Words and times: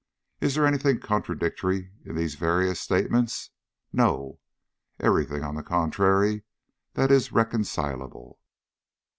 Is 0.39 0.55
there 0.55 0.65
any 0.65 0.79
thing 0.79 0.99
contradictory 0.99 1.91
in 2.05 2.15
these 2.15 2.33
various 2.33 2.81
statements? 2.81 3.51
No. 3.93 4.39
Every 4.99 5.25
thing, 5.25 5.43
on 5.43 5.53
the 5.53 5.61
contrary, 5.61 6.43
that 6.95 7.11
is 7.11 7.31
reconcilable. 7.31 8.39